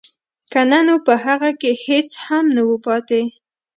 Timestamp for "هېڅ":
1.85-2.09